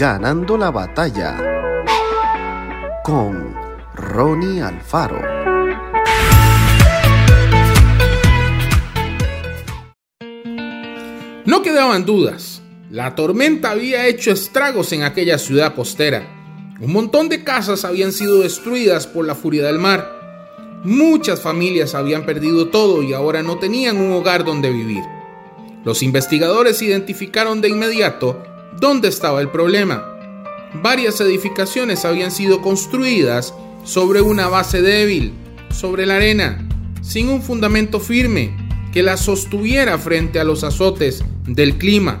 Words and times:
Ganando 0.00 0.56
la 0.56 0.70
batalla 0.70 1.36
con 3.04 3.54
Ronnie 3.94 4.62
Alfaro. 4.62 5.20
No 11.44 11.60
quedaban 11.60 12.06
dudas. 12.06 12.62
La 12.90 13.14
tormenta 13.14 13.72
había 13.72 14.06
hecho 14.06 14.30
estragos 14.30 14.90
en 14.94 15.02
aquella 15.02 15.36
ciudad 15.36 15.74
costera. 15.74 16.26
Un 16.80 16.94
montón 16.94 17.28
de 17.28 17.44
casas 17.44 17.84
habían 17.84 18.12
sido 18.12 18.38
destruidas 18.38 19.06
por 19.06 19.26
la 19.26 19.34
furia 19.34 19.66
del 19.66 19.78
mar. 19.78 20.80
Muchas 20.82 21.42
familias 21.42 21.94
habían 21.94 22.24
perdido 22.24 22.68
todo 22.68 23.02
y 23.02 23.12
ahora 23.12 23.42
no 23.42 23.58
tenían 23.58 23.98
un 23.98 24.12
hogar 24.12 24.46
donde 24.46 24.70
vivir. 24.70 25.04
Los 25.84 26.02
investigadores 26.02 26.80
identificaron 26.80 27.60
de 27.60 27.68
inmediato 27.68 28.42
dónde 28.80 29.08
estaba 29.08 29.40
el 29.40 29.50
problema. 29.50 30.04
Varias 30.82 31.20
edificaciones 31.20 32.04
habían 32.04 32.30
sido 32.30 32.62
construidas 32.62 33.54
sobre 33.84 34.22
una 34.22 34.48
base 34.48 34.82
débil, 34.82 35.32
sobre 35.70 36.06
la 36.06 36.16
arena, 36.16 36.66
sin 37.02 37.28
un 37.28 37.42
fundamento 37.42 38.00
firme 38.00 38.56
que 38.92 39.02
las 39.02 39.20
sostuviera 39.20 39.98
frente 39.98 40.40
a 40.40 40.44
los 40.44 40.64
azotes 40.64 41.22
del 41.46 41.78
clima. 41.78 42.18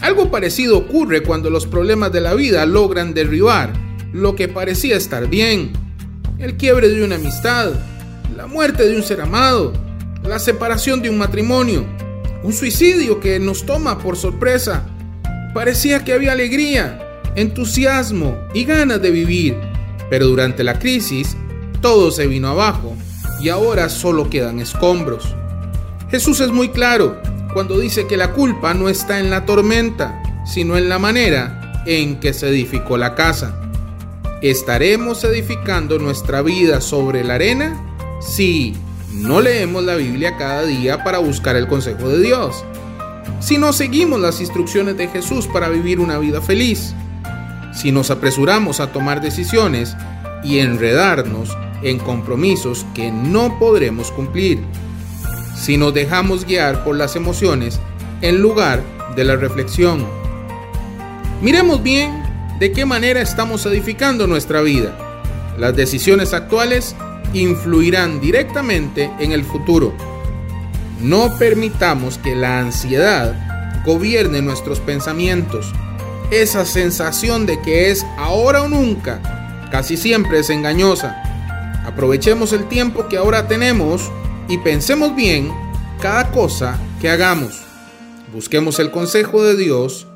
Algo 0.00 0.30
parecido 0.30 0.78
ocurre 0.78 1.22
cuando 1.22 1.50
los 1.50 1.66
problemas 1.66 2.12
de 2.12 2.20
la 2.20 2.34
vida 2.34 2.66
logran 2.66 3.14
derribar 3.14 3.72
lo 4.12 4.34
que 4.34 4.48
parecía 4.48 4.96
estar 4.96 5.28
bien 5.28 5.72
el 6.38 6.56
quiebre 6.56 6.88
de 6.88 7.04
una 7.04 7.14
amistad, 7.14 7.72
la 8.36 8.46
muerte 8.46 8.88
de 8.88 8.96
un 8.96 9.02
ser 9.02 9.20
amado, 9.20 9.72
la 10.24 10.38
separación 10.38 11.00
de 11.00 11.08
un 11.08 11.16
matrimonio, 11.16 11.86
un 12.42 12.52
suicidio 12.52 13.20
que 13.20 13.38
nos 13.38 13.64
toma 13.64 13.98
por 13.98 14.16
sorpresa. 14.16 14.84
Parecía 15.54 16.04
que 16.04 16.12
había 16.12 16.32
alegría, 16.32 17.22
entusiasmo 17.36 18.36
y 18.52 18.64
ganas 18.64 19.00
de 19.00 19.12
vivir, 19.12 19.56
pero 20.10 20.26
durante 20.26 20.64
la 20.64 20.80
crisis 20.80 21.36
todo 21.80 22.10
se 22.10 22.26
vino 22.26 22.48
abajo 22.48 22.96
y 23.40 23.50
ahora 23.50 23.88
solo 23.88 24.28
quedan 24.28 24.58
escombros. 24.58 25.32
Jesús 26.10 26.40
es 26.40 26.50
muy 26.50 26.70
claro 26.70 27.22
cuando 27.52 27.78
dice 27.78 28.08
que 28.08 28.16
la 28.16 28.32
culpa 28.32 28.74
no 28.74 28.88
está 28.88 29.20
en 29.20 29.30
la 29.30 29.46
tormenta, 29.46 30.20
sino 30.44 30.76
en 30.76 30.88
la 30.88 30.98
manera 30.98 31.84
en 31.86 32.18
que 32.18 32.32
se 32.32 32.48
edificó 32.48 32.96
la 32.96 33.14
casa. 33.14 33.54
¿Estaremos 34.42 35.22
edificando 35.22 36.00
nuestra 36.00 36.42
vida 36.42 36.80
sobre 36.80 37.22
la 37.22 37.34
arena? 37.34 37.80
Si 38.20 38.74
no 39.12 39.40
leemos 39.40 39.84
la 39.84 39.94
Biblia 39.94 40.36
cada 40.36 40.64
día 40.64 41.04
para 41.04 41.18
buscar 41.18 41.54
el 41.54 41.68
consejo 41.68 42.08
de 42.08 42.20
Dios. 42.20 42.64
Si 43.40 43.58
no 43.58 43.72
seguimos 43.72 44.20
las 44.20 44.40
instrucciones 44.40 44.96
de 44.96 45.08
Jesús 45.08 45.46
para 45.46 45.68
vivir 45.68 46.00
una 46.00 46.18
vida 46.18 46.40
feliz. 46.40 46.94
Si 47.72 47.92
nos 47.92 48.10
apresuramos 48.10 48.80
a 48.80 48.92
tomar 48.92 49.20
decisiones 49.20 49.96
y 50.42 50.58
enredarnos 50.58 51.56
en 51.82 51.98
compromisos 51.98 52.86
que 52.94 53.10
no 53.10 53.58
podremos 53.58 54.10
cumplir. 54.10 54.62
Si 55.56 55.76
nos 55.76 55.94
dejamos 55.94 56.44
guiar 56.44 56.84
por 56.84 56.96
las 56.96 57.16
emociones 57.16 57.80
en 58.20 58.40
lugar 58.40 58.82
de 59.16 59.24
la 59.24 59.36
reflexión. 59.36 60.04
Miremos 61.42 61.82
bien 61.82 62.22
de 62.58 62.72
qué 62.72 62.86
manera 62.86 63.20
estamos 63.20 63.66
edificando 63.66 64.26
nuestra 64.26 64.62
vida. 64.62 64.96
Las 65.58 65.76
decisiones 65.76 66.32
actuales 66.32 66.96
influirán 67.32 68.20
directamente 68.20 69.10
en 69.18 69.32
el 69.32 69.44
futuro. 69.44 69.92
No 71.04 71.36
permitamos 71.36 72.16
que 72.16 72.34
la 72.34 72.60
ansiedad 72.60 73.34
gobierne 73.84 74.40
nuestros 74.40 74.80
pensamientos. 74.80 75.70
Esa 76.30 76.64
sensación 76.64 77.44
de 77.44 77.60
que 77.60 77.90
es 77.90 78.06
ahora 78.16 78.62
o 78.62 78.68
nunca 78.70 79.20
casi 79.70 79.98
siempre 79.98 80.38
es 80.38 80.48
engañosa. 80.48 81.22
Aprovechemos 81.84 82.54
el 82.54 82.68
tiempo 82.68 83.06
que 83.06 83.18
ahora 83.18 83.46
tenemos 83.48 84.10
y 84.48 84.56
pensemos 84.56 85.14
bien 85.14 85.52
cada 86.00 86.30
cosa 86.30 86.78
que 87.02 87.10
hagamos. 87.10 87.60
Busquemos 88.32 88.78
el 88.78 88.90
consejo 88.90 89.42
de 89.42 89.56
Dios 89.56 90.06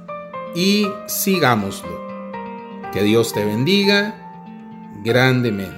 y 0.54 0.88
sigámoslo. 1.06 2.00
Que 2.94 3.02
Dios 3.02 3.34
te 3.34 3.44
bendiga 3.44 4.14
grandemente. 5.04 5.76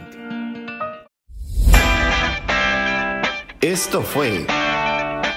Esto 3.61 4.03
fue 4.03 4.47